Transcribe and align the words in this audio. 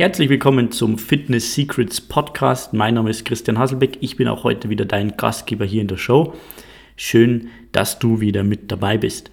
Herzlich 0.00 0.30
willkommen 0.30 0.72
zum 0.72 0.96
Fitness 0.96 1.54
Secrets 1.54 2.00
Podcast. 2.00 2.72
Mein 2.72 2.94
Name 2.94 3.10
ist 3.10 3.26
Christian 3.26 3.58
Hasselbeck. 3.58 3.98
Ich 4.00 4.16
bin 4.16 4.28
auch 4.28 4.44
heute 4.44 4.70
wieder 4.70 4.86
dein 4.86 5.18
Gastgeber 5.18 5.66
hier 5.66 5.82
in 5.82 5.88
der 5.88 5.98
Show. 5.98 6.32
Schön, 6.96 7.48
dass 7.72 7.98
du 7.98 8.18
wieder 8.18 8.42
mit 8.42 8.72
dabei 8.72 8.96
bist. 8.96 9.30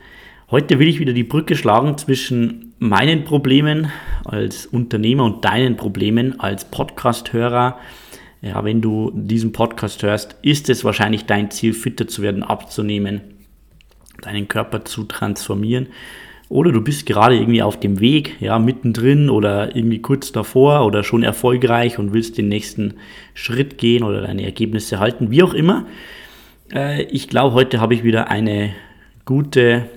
Heute 0.52 0.78
will 0.78 0.90
ich 0.90 1.00
wieder 1.00 1.14
die 1.14 1.24
Brücke 1.24 1.56
schlagen 1.56 1.98
zwischen 1.98 2.74
meinen 2.80 3.24
Problemen 3.24 3.94
als 4.26 4.66
Unternehmer 4.66 5.24
und 5.24 5.46
deinen 5.46 5.78
Problemen 5.78 6.38
als 6.42 6.66
Podcast-Hörer. 6.66 7.80
Ja, 8.42 8.66
wenn 8.66 8.82
du 8.82 9.14
diesen 9.16 9.54
Podcast 9.54 10.04
hörst, 10.04 10.36
ist 10.42 10.68
es 10.68 10.84
wahrscheinlich 10.84 11.28
dein 11.28 11.50
Ziel, 11.50 11.72
fitter 11.72 12.10
zu 12.10 12.24
werden, 12.24 12.44
abzunehmen, 12.44 13.22
deinen 14.22 14.50
Körper 14.50 14.84
zu 14.84 15.06
transformieren 15.06 15.88
oder 16.50 16.72
du 16.72 16.82
bist 16.82 17.06
gerade 17.06 17.36
irgendwie 17.36 17.62
auf 17.62 17.80
dem 17.80 18.00
Weg, 18.00 18.38
ja, 18.40 18.58
mittendrin 18.58 19.30
oder 19.30 19.76
irgendwie 19.76 20.02
kurz 20.02 20.32
davor 20.32 20.86
oder 20.86 21.04
schon 21.04 21.24
erfolgreich 21.24 22.00
und 22.00 22.14
willst 22.14 22.38
den 22.38 22.48
nächsten 22.48 22.96
Schritt 23.34 23.78
gehen 23.78 24.04
oder 24.04 24.22
deine 24.22 24.44
Ergebnisse 24.44 25.00
halten, 25.00 25.30
wie 25.30 25.44
auch 25.44 25.54
immer. 25.54 25.86
Äh, 26.74 27.04
ich 27.04 27.28
glaube, 27.28 27.54
heute 27.54 27.82
habe 27.82 27.94
ich 27.94 28.04
wieder 28.04 28.30
eine 28.30 28.74
gute 29.26 29.90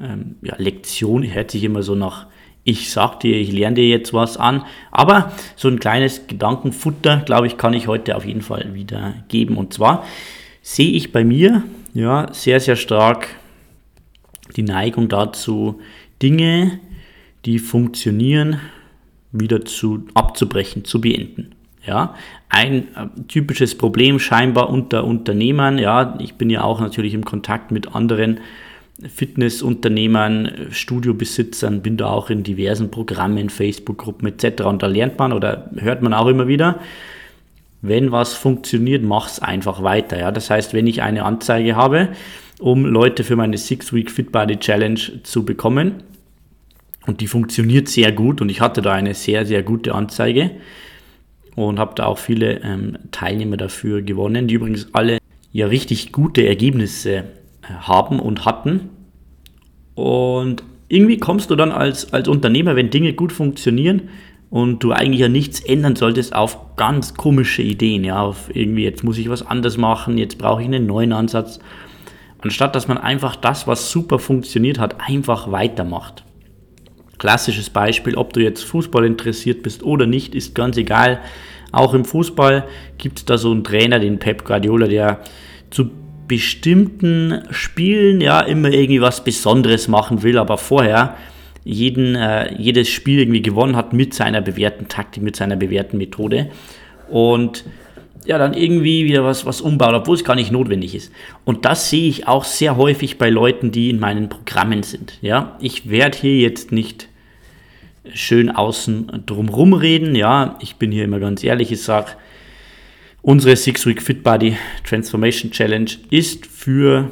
ähm, 0.00 0.36
ja, 0.42 0.54
Lektion. 0.58 1.22
Hört 1.32 1.52
sich 1.52 1.62
immer 1.62 1.82
so 1.82 1.94
nach, 1.94 2.26
ich 2.64 2.90
sag 2.90 3.20
dir, 3.20 3.36
ich 3.36 3.52
lerne 3.52 3.76
dir 3.76 3.88
jetzt 3.88 4.12
was 4.12 4.36
an. 4.36 4.64
Aber 4.90 5.32
so 5.54 5.68
ein 5.68 5.78
kleines 5.78 6.26
Gedankenfutter, 6.26 7.18
glaube 7.18 7.46
ich, 7.46 7.56
kann 7.56 7.72
ich 7.72 7.86
heute 7.86 8.16
auf 8.16 8.24
jeden 8.24 8.42
Fall 8.42 8.74
wieder 8.74 9.14
geben. 9.28 9.56
Und 9.56 9.72
zwar 9.72 10.04
sehe 10.60 10.92
ich 10.92 11.12
bei 11.12 11.24
mir 11.24 11.62
ja 11.92 12.32
sehr, 12.32 12.58
sehr 12.58 12.76
stark 12.76 13.28
die 14.56 14.62
Neigung 14.62 15.08
dazu, 15.08 15.80
Dinge, 16.22 16.80
die 17.44 17.58
funktionieren, 17.58 18.60
wieder 19.32 19.64
zu, 19.64 20.06
abzubrechen, 20.14 20.84
zu 20.84 21.00
beenden. 21.00 21.54
Ja, 21.86 22.14
ein 22.48 22.88
äh, 22.94 23.08
typisches 23.28 23.76
Problem 23.76 24.18
scheinbar 24.18 24.70
unter 24.70 25.04
Unternehmern. 25.04 25.76
Ja, 25.78 26.16
ich 26.18 26.34
bin 26.34 26.48
ja 26.48 26.62
auch 26.62 26.80
natürlich 26.80 27.12
im 27.12 27.24
Kontakt 27.24 27.72
mit 27.72 27.94
anderen 27.94 28.40
Fitnessunternehmern, 29.02 30.68
Studiobesitzern, 30.70 31.82
bin 31.82 31.96
da 31.96 32.06
auch 32.06 32.30
in 32.30 32.42
diversen 32.42 32.90
Programmen, 32.90 33.50
Facebook-Gruppen 33.50 34.28
etc. 34.28 34.62
Und 34.62 34.82
da 34.82 34.86
lernt 34.86 35.18
man 35.18 35.32
oder 35.32 35.70
hört 35.76 36.00
man 36.00 36.14
auch 36.14 36.28
immer 36.28 36.48
wieder, 36.48 36.78
wenn 37.82 38.12
was 38.12 38.32
funktioniert, 38.32 39.02
mach's 39.02 39.40
einfach 39.40 39.82
weiter. 39.82 40.18
Ja, 40.18 40.32
das 40.32 40.48
heißt, 40.48 40.72
wenn 40.72 40.86
ich 40.86 41.02
eine 41.02 41.24
Anzeige 41.24 41.76
habe, 41.76 42.08
um 42.64 42.86
Leute 42.86 43.24
für 43.24 43.36
meine 43.36 43.58
Six-Week 43.58 44.10
Fit 44.10 44.32
Body 44.32 44.56
Challenge 44.56 44.98
zu 45.22 45.44
bekommen. 45.44 46.02
Und 47.06 47.20
die 47.20 47.26
funktioniert 47.26 47.88
sehr 47.88 48.10
gut 48.10 48.40
und 48.40 48.48
ich 48.48 48.62
hatte 48.62 48.80
da 48.80 48.94
eine 48.94 49.12
sehr, 49.12 49.44
sehr 49.44 49.62
gute 49.62 49.94
Anzeige 49.94 50.50
und 51.56 51.78
habe 51.78 51.92
da 51.94 52.06
auch 52.06 52.16
viele 52.16 52.62
ähm, 52.62 52.96
Teilnehmer 53.10 53.58
dafür 53.58 54.00
gewonnen, 54.00 54.48
die 54.48 54.54
übrigens 54.54 54.88
alle 54.94 55.18
ja 55.52 55.66
richtig 55.66 56.10
gute 56.10 56.48
Ergebnisse 56.48 57.16
äh, 57.16 57.24
haben 57.80 58.18
und 58.18 58.46
hatten. 58.46 58.88
Und 59.94 60.62
irgendwie 60.88 61.18
kommst 61.18 61.50
du 61.50 61.56
dann 61.56 61.70
als, 61.70 62.14
als 62.14 62.28
Unternehmer, 62.28 62.76
wenn 62.76 62.88
Dinge 62.88 63.12
gut 63.12 63.32
funktionieren 63.32 64.08
und 64.48 64.82
du 64.82 64.92
eigentlich 64.92 65.20
ja 65.20 65.28
nichts 65.28 65.60
ändern 65.60 65.96
solltest, 65.96 66.34
auf 66.34 66.76
ganz 66.76 67.12
komische 67.12 67.60
Ideen. 67.60 68.04
Ja, 68.04 68.22
auf 68.22 68.48
irgendwie, 68.56 68.84
jetzt 68.84 69.04
muss 69.04 69.18
ich 69.18 69.28
was 69.28 69.46
anders 69.46 69.76
machen, 69.76 70.16
jetzt 70.16 70.38
brauche 70.38 70.62
ich 70.62 70.66
einen 70.66 70.86
neuen 70.86 71.12
Ansatz 71.12 71.60
anstatt 72.44 72.76
dass 72.76 72.86
man 72.86 72.98
einfach 72.98 73.34
das, 73.34 73.66
was 73.66 73.90
super 73.90 74.18
funktioniert 74.18 74.78
hat, 74.78 74.96
einfach 75.00 75.50
weitermacht. 75.50 76.24
Klassisches 77.18 77.70
Beispiel, 77.70 78.16
ob 78.16 78.32
du 78.32 78.40
jetzt 78.40 78.62
Fußball 78.64 79.04
interessiert 79.04 79.62
bist 79.62 79.82
oder 79.82 80.06
nicht, 80.06 80.34
ist 80.34 80.54
ganz 80.54 80.76
egal. 80.76 81.20
Auch 81.72 81.94
im 81.94 82.04
Fußball 82.04 82.68
gibt 82.98 83.18
es 83.18 83.24
da 83.24 83.38
so 83.38 83.50
einen 83.50 83.64
Trainer, 83.64 83.98
den 83.98 84.18
Pep 84.18 84.44
Guardiola, 84.44 84.86
der 84.86 85.20
zu 85.70 85.90
bestimmten 86.28 87.42
Spielen 87.50 88.20
ja 88.20 88.40
immer 88.40 88.68
irgendwie 88.68 89.00
was 89.00 89.24
Besonderes 89.24 89.88
machen 89.88 90.22
will, 90.22 90.38
aber 90.38 90.58
vorher 90.58 91.16
jeden, 91.64 92.14
äh, 92.14 92.54
jedes 92.60 92.88
Spiel 92.88 93.20
irgendwie 93.20 93.42
gewonnen 93.42 93.74
hat 93.76 93.92
mit 93.92 94.14
seiner 94.14 94.40
bewährten 94.40 94.88
Taktik, 94.88 95.22
mit 95.22 95.36
seiner 95.36 95.56
bewährten 95.56 95.98
Methode. 95.98 96.50
Und 97.08 97.64
ja 98.26 98.38
dann 98.38 98.54
irgendwie 98.54 99.04
wieder 99.04 99.24
was, 99.24 99.46
was 99.46 99.60
umbaut, 99.60 99.94
obwohl 99.94 100.16
es 100.16 100.24
gar 100.24 100.34
nicht 100.34 100.50
notwendig 100.50 100.94
ist. 100.94 101.12
Und 101.44 101.64
das 101.64 101.90
sehe 101.90 102.08
ich 102.08 102.26
auch 102.26 102.44
sehr 102.44 102.76
häufig 102.76 103.18
bei 103.18 103.30
Leuten, 103.30 103.70
die 103.70 103.90
in 103.90 104.00
meinen 104.00 104.28
Programmen 104.28 104.82
sind. 104.82 105.18
Ja, 105.22 105.56
ich 105.60 105.90
werde 105.90 106.18
hier 106.18 106.38
jetzt 106.38 106.72
nicht 106.72 107.08
schön 108.12 108.50
außen 108.50 109.24
drumherum 109.26 109.72
reden. 109.72 110.14
Ja, 110.14 110.58
ich 110.60 110.76
bin 110.76 110.92
hier 110.92 111.04
immer 111.04 111.20
ganz 111.20 111.42
ehrlich. 111.42 111.72
Ich 111.72 111.82
sage, 111.82 112.12
unsere 113.22 113.56
Six 113.56 113.86
Week 113.86 114.02
Fit 114.02 114.22
Body 114.22 114.56
Transformation 114.84 115.50
Challenge 115.50 115.90
ist 116.10 116.46
für 116.46 117.10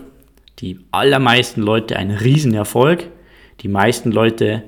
die 0.58 0.78
allermeisten 0.90 1.62
Leute 1.62 1.96
ein 1.96 2.10
Riesenerfolg. 2.10 3.08
Die 3.60 3.68
meisten 3.68 4.12
Leute 4.12 4.62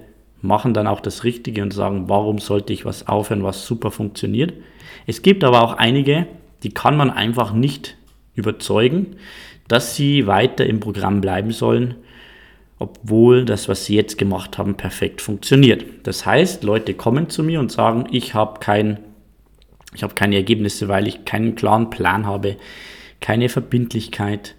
machen 0.45 0.75
dann 0.75 0.87
auch 0.87 1.01
das 1.01 1.25
Richtige 1.25 1.63
und 1.63 1.73
sagen, 1.73 2.09
warum 2.09 2.39
sollte 2.39 2.73
ich 2.73 2.85
was 2.85 3.09
aufhören, 3.09 3.43
was 3.43 3.67
super 3.67 3.91
funktioniert. 3.91 4.53
Es 5.07 5.23
gibt 5.23 5.43
aber 5.43 5.63
auch 5.63 5.73
einige, 5.73 6.27
die 6.63 6.71
kann 6.71 6.97
man 6.97 7.11
einfach 7.11 7.53
nicht 7.53 7.97
überzeugen, 8.35 9.17
dass 9.69 9.97
sie 9.97 10.27
weiter 10.27 10.67
im 10.67 10.81
Programm 10.81 11.21
bleiben 11.21 11.51
sollen, 11.51 11.95
obwohl 12.79 13.45
das, 13.45 13.69
was 13.69 13.87
sie 13.87 13.97
jetzt 13.97 14.19
gemacht 14.19 14.59
haben, 14.59 14.75
perfekt 14.77 15.23
funktioniert. 15.23 15.85
Das 16.03 16.27
heißt, 16.27 16.63
Leute 16.63 16.93
kommen 16.93 17.31
zu 17.31 17.43
mir 17.43 17.59
und 17.59 17.73
sagen, 17.73 18.07
ich 18.11 18.35
habe 18.35 18.61
kein, 18.61 18.99
habe 20.03 20.15
keine 20.15 20.37
Ergebnisse, 20.37 20.89
weil 20.89 21.09
ich 21.09 21.25
keinen 21.25 21.55
klaren 21.55 21.89
Plan 21.89 22.27
habe, 22.27 22.57
keine 23.21 23.49
Verbindlichkeit, 23.49 24.57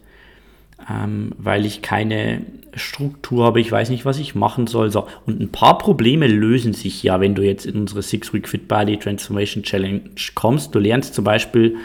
ähm, 0.90 1.34
weil 1.38 1.66
ich 1.66 1.84
keine 1.84 2.42
Struktur 2.76 3.46
habe, 3.46 3.60
ich 3.60 3.72
weiß 3.72 3.90
nicht, 3.90 4.06
was 4.06 4.20
ich 4.20 4.36
machen 4.36 4.68
soll. 4.68 4.92
So. 4.92 5.08
Und 5.26 5.40
ein 5.40 5.52
paar 5.52 5.78
Probleme 5.78 6.28
lösen 6.28 6.74
sich 6.74 7.02
ja, 7.04 7.20
wenn 7.20 7.36
du 7.36 7.42
jetzt 7.42 7.66
in 7.66 7.76
unsere 7.76 8.02
Six 8.02 8.34
Week 8.34 8.48
Fit 8.48 8.68
Body 8.68 8.98
Transformation 8.98 9.64
Challenge 9.64 10.02
kommst. 10.34 10.76
Du 10.76 10.80
lernst 10.80 11.14
zum 11.14 11.24
Beispiel, 11.24 11.78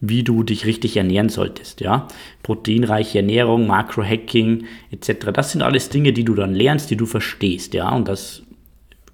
wie 0.00 0.24
du 0.24 0.42
dich 0.42 0.66
richtig 0.66 0.96
ernähren 0.96 1.28
solltest. 1.28 1.80
Ja? 1.80 2.08
Proteinreiche 2.42 3.18
Ernährung, 3.18 3.66
Makro-Hacking 3.66 4.64
etc. 4.90 5.30
Das 5.32 5.52
sind 5.52 5.62
alles 5.62 5.88
Dinge, 5.88 6.12
die 6.12 6.24
du 6.24 6.34
dann 6.34 6.54
lernst, 6.54 6.90
die 6.90 6.96
du 6.96 7.06
verstehst. 7.06 7.72
Ja? 7.74 7.94
Und 7.94 8.08
das 8.08 8.42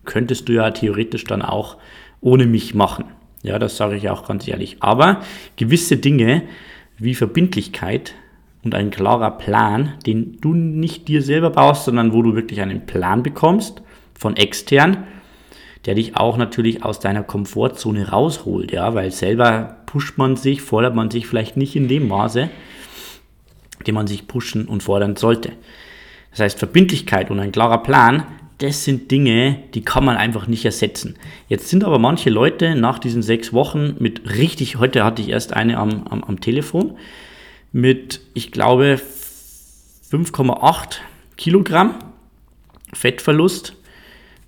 könntest 0.05 0.49
du 0.49 0.55
ja 0.55 0.71
theoretisch 0.71 1.25
dann 1.25 1.43
auch 1.43 1.77
ohne 2.21 2.47
mich 2.47 2.75
machen. 2.75 3.05
Ja, 3.43 3.59
das 3.59 3.77
sage 3.77 3.97
ich 3.97 4.09
auch 4.09 4.27
ganz 4.27 4.49
ehrlich. 4.49 4.78
Aber 4.81 5.21
gewisse 5.56 5.97
Dinge 5.97 6.43
wie 6.99 7.15
Verbindlichkeit 7.15 8.15
und 8.64 8.74
ein 8.74 8.91
klarer 8.91 9.32
Plan, 9.32 9.94
den 10.06 10.41
du 10.41 10.54
nicht 10.54 11.08
dir 11.08 11.22
selber 11.22 11.50
baust, 11.50 11.84
sondern 11.84 12.12
wo 12.12 12.22
du 12.22 12.34
wirklich 12.34 12.60
einen 12.60 12.86
Plan 12.86 13.22
bekommst 13.22 13.82
von 14.14 14.36
extern, 14.36 15.04
der 15.86 15.94
dich 15.94 16.16
auch 16.16 16.36
natürlich 16.36 16.84
aus 16.84 17.00
deiner 17.00 17.22
Komfortzone 17.22 18.10
rausholt, 18.10 18.72
ja, 18.72 18.94
weil 18.94 19.10
selber 19.10 19.76
pusht 19.86 20.18
man 20.18 20.36
sich, 20.36 20.60
fordert 20.60 20.94
man 20.94 21.10
sich 21.10 21.26
vielleicht 21.26 21.56
nicht 21.56 21.76
in 21.76 21.88
dem 21.88 22.08
Maße, 22.08 22.50
den 23.86 23.94
man 23.94 24.06
sich 24.06 24.26
pushen 24.26 24.66
und 24.66 24.82
fordern 24.82 25.16
sollte. 25.16 25.52
Das 26.30 26.41
heißt, 26.41 26.58
Verbindlichkeit 26.58 27.30
und 27.30 27.41
ein 27.41 27.52
klarer 27.52 27.82
Plan, 27.82 28.24
das 28.58 28.84
sind 28.84 29.10
Dinge, 29.12 29.60
die 29.74 29.82
kann 29.82 30.04
man 30.04 30.16
einfach 30.16 30.48
nicht 30.48 30.64
ersetzen. 30.64 31.14
Jetzt 31.48 31.68
sind 31.68 31.84
aber 31.84 32.00
manche 32.00 32.28
Leute 32.28 32.74
nach 32.74 32.98
diesen 32.98 33.22
sechs 33.22 33.52
Wochen 33.52 33.94
mit 34.00 34.36
richtig, 34.36 34.78
heute 34.78 35.04
hatte 35.04 35.22
ich 35.22 35.28
erst 35.28 35.54
eine 35.54 35.78
am, 35.78 36.08
am, 36.08 36.24
am 36.24 36.41
Telefon, 36.41 36.97
mit, 37.72 38.20
ich 38.34 38.52
glaube, 38.52 39.00
5,8 40.10 40.96
Kilogramm 41.36 41.94
Fettverlust 42.92 43.76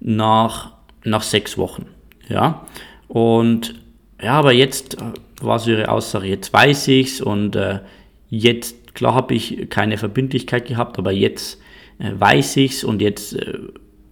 nach, 0.01 0.73
nach 1.05 1.23
sechs 1.23 1.59
Wochen. 1.59 1.87
Ja, 2.29 2.67
und 3.09 3.75
ja, 4.23 4.33
aber 4.33 4.53
jetzt 4.53 4.95
äh, 4.95 5.13
war 5.41 5.59
so 5.59 5.71
ihre 5.71 5.89
Aussage, 5.89 6.27
jetzt 6.27 6.53
weiß 6.53 6.89
ich's 6.89 7.21
und 7.21 7.57
äh, 7.57 7.81
jetzt, 8.29 8.95
klar 8.95 9.15
habe 9.15 9.35
ich 9.35 9.69
keine 9.71 9.99
Verbindlichkeit 9.99 10.67
gehabt, 10.67 10.99
aber 10.99 11.13
jetzt 11.13 11.61
äh, 11.99 12.13
weiß 12.15 12.57
ich's 12.59 12.85
und 12.85 13.03
jetzt 13.03 13.35
äh, 13.35 13.59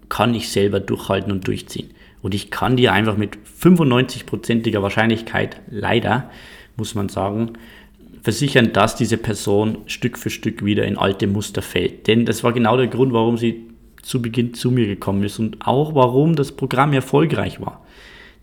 kann 0.08 0.34
ich 0.34 0.48
selber 0.50 0.80
durchhalten 0.80 1.30
und 1.30 1.46
durchziehen. 1.46 1.90
Und 2.22 2.34
ich 2.34 2.50
kann 2.50 2.76
dir 2.76 2.92
einfach 2.92 3.16
mit 3.16 3.38
95%iger 3.62 4.82
Wahrscheinlichkeit, 4.82 5.60
leider, 5.70 6.30
muss 6.76 6.94
man 6.94 7.08
sagen, 7.08 7.52
versichern, 8.28 8.74
dass 8.74 8.94
diese 8.94 9.16
Person 9.16 9.78
Stück 9.86 10.18
für 10.18 10.28
Stück 10.28 10.62
wieder 10.62 10.84
in 10.84 10.98
alte 10.98 11.26
Muster 11.26 11.62
fällt. 11.62 12.08
Denn 12.08 12.26
das 12.26 12.44
war 12.44 12.52
genau 12.52 12.76
der 12.76 12.88
Grund, 12.88 13.14
warum 13.14 13.38
sie 13.38 13.70
zu 14.02 14.20
Beginn 14.20 14.52
zu 14.52 14.70
mir 14.70 14.86
gekommen 14.86 15.24
ist 15.24 15.38
und 15.38 15.66
auch 15.66 15.94
warum 15.94 16.36
das 16.36 16.52
Programm 16.52 16.92
erfolgreich 16.92 17.58
war. 17.58 17.86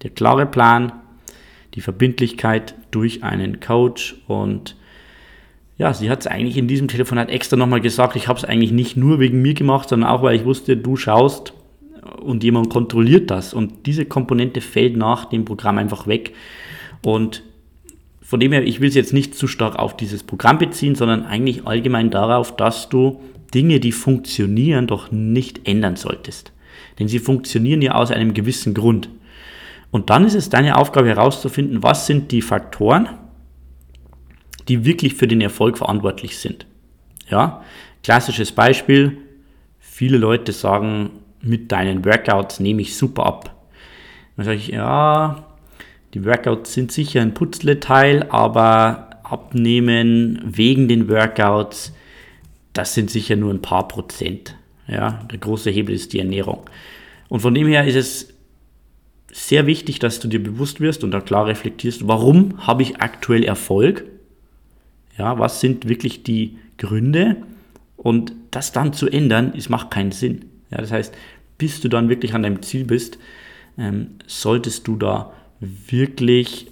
Der 0.02 0.10
klare 0.10 0.48
Plan, 0.48 0.92
die 1.76 1.82
Verbindlichkeit 1.82 2.74
durch 2.90 3.22
einen 3.24 3.60
Coach 3.60 4.16
und 4.26 4.76
ja, 5.78 5.94
sie 5.94 6.10
hat 6.10 6.22
es 6.22 6.26
eigentlich 6.26 6.58
in 6.58 6.68
diesem 6.68 6.88
Telefonat 6.88 7.30
extra 7.30 7.56
nochmal 7.56 7.82
gesagt, 7.82 8.16
ich 8.16 8.28
habe 8.28 8.40
es 8.40 8.46
eigentlich 8.46 8.72
nicht 8.72 8.98
nur 8.98 9.20
wegen 9.20 9.44
mir 9.44 9.54
gemacht, 9.54 9.90
sondern 9.90 10.10
auch, 10.10 10.24
weil 10.24 10.36
ich 10.36 10.46
wusste, 10.46 10.78
du 10.78 10.96
schaust 10.96 11.54
und 12.22 12.44
jemand 12.44 12.72
kontrolliert 12.72 13.30
das. 13.30 13.54
Und 13.54 13.86
diese 13.86 14.06
Komponente 14.06 14.62
fällt 14.62 14.98
nach 14.98 15.26
dem 15.26 15.46
Programm 15.46 15.78
einfach 15.78 16.08
weg. 16.08 16.34
Und 17.04 17.44
von 18.26 18.40
dem 18.40 18.52
her, 18.52 18.64
ich 18.64 18.82
will 18.82 18.90
es 18.90 18.96
jetzt 18.96 19.14
nicht 19.14 19.36
zu 19.36 19.48
stark 19.48 19.76
auf 19.78 19.96
dieses 19.96 20.24
Programm 20.24 20.58
beziehen, 20.58 20.96
sondern 20.96 21.26
eigentlich 21.26 21.68
allgemein 21.68 22.10
darauf, 22.10 22.56
dass 22.56 22.90
du 22.90 23.22
Dinge, 23.54 23.80
die 23.80 23.92
funktionieren, 23.92 24.88
doch 24.88 25.12
nicht 25.12 25.68
ändern 25.68 25.96
solltest. 25.96 26.52
Denn 26.98 27.08
sie 27.08 27.20
funktionieren 27.20 27.84
ja 27.84 27.94
aus 27.94 28.10
einem 28.10 28.34
gewissen 28.34 28.74
Grund. 28.74 29.10
Und 29.92 30.10
dann 30.10 30.26
ist 30.26 30.34
es 30.34 30.50
deine 30.50 30.78
Aufgabe 30.78 31.08
herauszufinden, 31.08 31.84
was 31.84 32.08
sind 32.08 32.32
die 32.32 32.42
Faktoren, 32.42 33.10
die 34.68 34.86
wirklich 34.86 35.14
für 35.14 35.28
den 35.28 35.42
Erfolg 35.42 35.78
verantwortlich 35.78 36.40
sind. 36.40 36.66
Ja, 37.30 37.64
klassisches 38.04 38.52
Beispiel. 38.52 39.20
Viele 39.78 40.18
Leute 40.18 40.52
sagen, 40.52 41.12
mit 41.42 41.72
deinen 41.72 42.04
Workouts 42.04 42.60
nehme 42.60 42.82
ich 42.82 42.98
super 42.98 43.28
ab. 43.28 43.56
Dann 44.36 44.46
sage 44.46 44.58
ich, 44.58 44.70
ja, 44.70 45.46
die 46.16 46.24
Workouts 46.24 46.74
sind 46.74 46.94
sicher 46.94 47.22
ein 47.22 47.34
Putzleteil, 47.34 48.24
aber 48.30 49.10
abnehmen 49.24 50.42
wegen 50.46 50.88
den 50.88 51.10
Workouts, 51.10 51.94
das 52.72 52.94
sind 52.94 53.12
sicher 53.12 53.36
nur 53.36 53.54
ein 53.54 53.62
paar 53.62 53.90
Prozent. 53.90 54.56
Ja, 54.88 55.26
der 55.30 55.40
große 55.40 55.70
Hebel 55.70 55.94
ist 55.94 56.14
die 56.14 56.20
Ernährung. 56.20 56.70
Und 57.28 57.42
von 57.42 57.54
dem 57.54 57.68
her 57.68 57.86
ist 57.86 57.96
es 57.96 58.34
sehr 59.30 59.66
wichtig, 59.66 60.00
dass 60.00 60.22
du 60.22 60.30
dir 60.30 60.42
bewusst 60.42 60.80
wirst 60.80 61.04
und 61.04 61.12
da 61.12 61.20
klar 61.20 61.48
reflektierst, 61.48 62.08
warum 62.08 62.66
habe 62.66 62.84
ich 62.84 63.02
aktuell 63.02 63.44
Erfolg? 63.44 64.06
Ja, 65.18 65.38
was 65.38 65.60
sind 65.60 65.90
wirklich 65.90 66.24
die 66.24 66.58
Gründe? 66.78 67.36
Und 67.98 68.32
das 68.52 68.72
dann 68.72 68.94
zu 68.94 69.10
ändern, 69.10 69.52
es 69.58 69.68
macht 69.68 69.92
keinen 69.92 70.14
Sinn. 70.14 70.46
Ja, 70.72 70.78
das 70.78 70.92
heißt, 70.92 71.14
bis 71.58 71.82
du 71.82 71.90
dann 71.90 72.08
wirklich 72.08 72.34
an 72.34 72.44
deinem 72.44 72.62
Ziel 72.62 72.86
bist, 72.86 73.18
ähm, 73.78 74.12
solltest 74.28 74.88
du 74.88 74.96
da 74.96 75.34
wirklich 75.60 76.68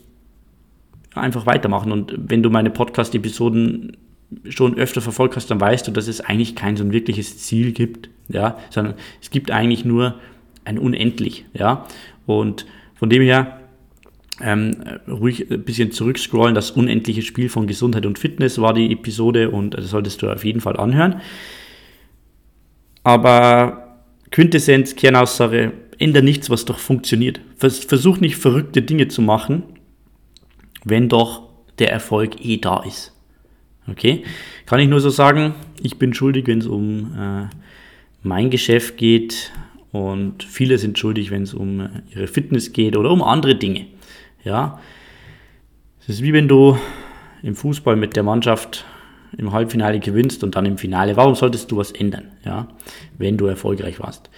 einfach 1.16 1.46
weitermachen. 1.46 1.92
Und 1.92 2.14
wenn 2.18 2.44
du 2.44 2.50
meine 2.50 2.70
Podcast-Episoden 2.70 3.98
schon 4.50 4.78
öfter 4.78 5.02
verfolgt 5.02 5.36
hast, 5.36 5.52
dann 5.52 5.62
weißt 5.62 5.88
du, 5.88 5.92
dass 5.92 6.08
es 6.08 6.22
eigentlich 6.22 6.56
kein 6.56 6.76
so 6.76 6.84
ein 6.84 6.92
wirkliches 6.92 7.38
Ziel 7.38 7.72
gibt, 7.72 8.10
ja, 8.30 8.58
sondern 8.70 8.96
es 9.22 9.30
gibt 9.30 9.52
eigentlich 9.52 9.86
nur 9.86 10.16
ein 10.66 10.80
Unendlich, 10.80 11.46
ja. 11.54 11.86
Und 12.26 12.66
von 12.96 13.10
dem 13.10 13.22
her 13.22 13.60
ähm, 14.42 14.76
ruhig 15.08 15.52
ein 15.52 15.64
bisschen 15.64 15.92
zurückscrollen. 15.92 16.56
Das 16.56 16.72
unendliche 16.72 17.22
Spiel 17.22 17.50
von 17.50 17.68
Gesundheit 17.68 18.06
und 18.06 18.18
Fitness 18.18 18.60
war 18.60 18.74
die 18.74 18.92
Episode 18.92 19.50
und 19.50 19.76
das 19.76 19.90
solltest 19.90 20.22
du 20.22 20.30
auf 20.30 20.44
jeden 20.44 20.62
Fall 20.62 20.78
anhören. 20.78 21.22
Aber 23.04 24.00
Quintessenz, 24.32 24.96
Kernaussage, 24.96 25.74
ändere 26.00 26.24
nichts, 26.24 26.50
was 26.50 26.66
doch 26.66 26.80
funktioniert. 26.80 27.42
Versuch 27.58 28.20
nicht 28.20 28.38
verrückte 28.38 28.82
Dinge 28.82 29.08
zu 29.08 29.22
machen, 29.22 29.64
wenn 30.84 31.10
doch 31.10 31.50
der 31.80 31.92
Erfolg 31.92 32.44
eh 32.44 32.58
da 32.58 32.84
ist. 32.84 33.14
Okay? 33.88 34.24
Kann 34.66 34.80
ich 34.80 34.88
nur 34.88 35.00
so 35.00 35.10
sagen, 35.10 35.56
ich 35.82 35.98
bin 35.98 36.14
schuldig, 36.14 36.48
wenn 36.48 36.60
es 36.60 36.68
um 36.68 37.14
äh, 37.18 37.48
mein 38.22 38.50
Geschäft 38.50 38.98
geht 38.98 39.52
und 39.92 40.44
viele 40.44 40.78
sind 40.78 40.98
schuldig, 40.98 41.32
wenn 41.32 41.44
es 41.44 41.54
um 41.54 41.82
äh, 41.82 41.90
ihre 42.14 42.28
Fitness 42.28 42.74
geht 42.74 42.96
oder 42.96 43.12
um 43.12 43.22
andere 43.22 43.56
Dinge. 43.56 43.88
Ja? 44.44 44.80
Es 46.02 46.10
ist 46.10 46.24
wie 46.24 46.34
wenn 46.34 46.48
du 46.48 46.78
im 47.44 47.56
Fußball 47.56 47.96
mit 47.96 48.16
der 48.16 48.24
Mannschaft 48.24 48.86
im 49.38 49.52
Halbfinale 49.52 50.00
gewinnst 50.00 50.44
und 50.44 50.56
dann 50.56 50.66
im 50.66 50.78
Finale. 50.78 51.18
Warum 51.18 51.36
solltest 51.36 51.72
du 51.72 51.78
was 51.78 51.92
ändern, 51.92 52.32
ja, 52.46 52.68
wenn 53.18 53.38
du 53.38 53.48
erfolgreich 53.48 54.00
warst? 54.00 54.30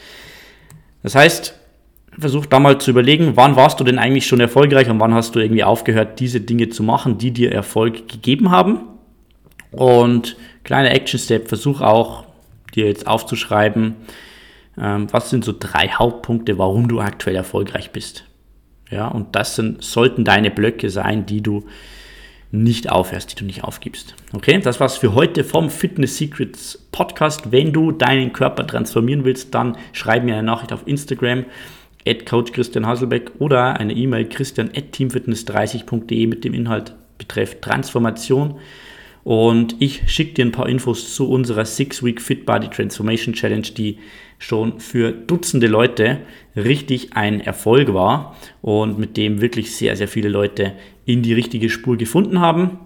Das 1.05 1.13
heißt, 1.13 1.53
versuch 2.17 2.47
da 2.47 2.59
mal 2.59 2.79
zu 2.79 2.89
überlegen, 2.89 3.33
wann 3.35 3.55
warst 3.55 3.79
du 3.79 3.83
denn 3.83 3.99
eigentlich 3.99 4.25
schon 4.25 4.39
erfolgreich 4.39 4.89
und 4.89 4.99
wann 4.99 5.13
hast 5.13 5.35
du 5.35 5.39
irgendwie 5.39 5.63
aufgehört, 5.63 6.19
diese 6.19 6.41
Dinge 6.41 6.69
zu 6.69 6.81
machen, 6.81 7.19
die 7.19 7.29
dir 7.29 7.51
Erfolg 7.51 8.07
gegeben 8.09 8.49
haben. 8.49 8.79
Und 9.69 10.35
kleiner 10.63 10.89
Action 10.89 11.19
Step, 11.19 11.47
versuch 11.47 11.81
auch 11.81 12.23
dir 12.73 12.87
jetzt 12.87 13.05
aufzuschreiben, 13.05 13.97
ähm, 14.81 15.05
was 15.11 15.29
sind 15.29 15.45
so 15.45 15.53
drei 15.57 15.89
Hauptpunkte, 15.89 16.57
warum 16.57 16.87
du 16.87 16.99
aktuell 16.99 17.35
erfolgreich 17.35 17.91
bist. 17.91 18.23
Ja, 18.89 19.07
und 19.07 19.35
das 19.35 19.55
sind, 19.55 19.83
sollten 19.83 20.25
deine 20.25 20.49
Blöcke 20.49 20.89
sein, 20.89 21.27
die 21.27 21.41
du 21.41 21.65
nicht 22.63 22.91
aufhörst, 22.91 23.31
die 23.31 23.35
du 23.35 23.45
nicht 23.45 23.63
aufgibst. 23.63 24.15
Okay, 24.33 24.59
das 24.59 24.79
war's 24.79 24.97
für 24.97 25.13
heute 25.13 25.43
vom 25.43 25.69
Fitness 25.69 26.17
Secrets 26.17 26.87
Podcast. 26.91 27.51
Wenn 27.51 27.73
du 27.73 27.91
deinen 27.91 28.33
Körper 28.33 28.65
transformieren 28.65 29.25
willst, 29.25 29.53
dann 29.53 29.77
schreib 29.93 30.23
mir 30.23 30.33
eine 30.33 30.43
Nachricht 30.43 30.73
auf 30.73 30.87
Instagram 30.87 31.45
at 32.07 32.25
Coach 32.25 32.51
Christian 32.51 32.85
Hasselbeck 32.85 33.31
oder 33.39 33.79
eine 33.79 33.93
E-Mail 33.93 34.29
christian 34.29 34.69
at 34.75 34.93
teamfitness30.de 34.93 36.27
mit 36.27 36.43
dem 36.43 36.53
Inhalt 36.53 36.93
betreff 37.17 37.59
Transformation. 37.61 38.59
Und 39.25 39.75
ich 39.79 40.03
schicke 40.05 40.35
dir 40.35 40.45
ein 40.45 40.51
paar 40.51 40.69
Infos 40.69 41.15
zu 41.15 41.27
unserer 41.27 41.65
Six-Week 41.65 42.21
Fit 42.21 42.45
Body 42.45 42.67
Transformation 42.67 43.33
Challenge, 43.33 43.63
die 43.63 43.97
schon 44.37 44.79
für 44.79 45.11
Dutzende 45.11 45.65
Leute 45.65 46.19
richtig 46.55 47.13
ein 47.15 47.41
Erfolg 47.41 47.91
war 47.95 48.35
und 48.61 48.99
mit 48.99 49.17
dem 49.17 49.41
wirklich 49.41 49.75
sehr, 49.75 49.95
sehr 49.95 50.07
viele 50.07 50.29
Leute 50.29 50.73
in 51.05 51.23
die 51.23 51.33
richtige 51.33 51.71
Spur 51.71 51.97
gefunden 51.97 52.39
haben. 52.39 52.77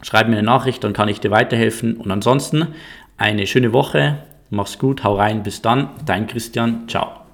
Schreib 0.00 0.28
mir 0.28 0.38
eine 0.38 0.46
Nachricht, 0.46 0.82
dann 0.82 0.94
kann 0.94 1.10
ich 1.10 1.20
dir 1.20 1.30
weiterhelfen. 1.30 1.98
Und 1.98 2.10
ansonsten 2.10 2.68
eine 3.18 3.46
schöne 3.46 3.74
Woche, 3.74 4.24
mach's 4.48 4.78
gut, 4.78 5.04
hau 5.04 5.16
rein, 5.16 5.42
bis 5.42 5.60
dann, 5.60 5.90
dein 6.06 6.26
Christian, 6.26 6.88
ciao. 6.88 7.25